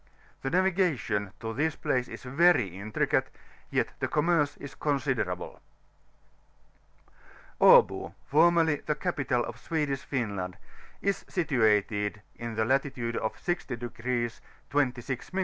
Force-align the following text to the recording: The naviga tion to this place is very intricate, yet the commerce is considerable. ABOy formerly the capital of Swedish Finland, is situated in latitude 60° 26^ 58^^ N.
The 0.41 0.49
naviga 0.49 0.97
tion 0.97 1.31
to 1.41 1.53
this 1.53 1.75
place 1.75 2.07
is 2.07 2.23
very 2.23 2.65
intricate, 2.75 3.29
yet 3.69 3.89
the 3.99 4.07
commerce 4.07 4.57
is 4.57 4.73
considerable. 4.73 5.61
ABOy 7.61 8.15
formerly 8.25 8.77
the 8.77 8.95
capital 8.95 9.45
of 9.45 9.59
Swedish 9.59 10.01
Finland, 10.01 10.57
is 11.03 11.23
situated 11.29 12.23
in 12.35 12.55
latitude 12.67 13.13
60° 13.17 13.81
26^ 13.93 14.41
58^^ 14.71 15.33
N. 15.35 15.39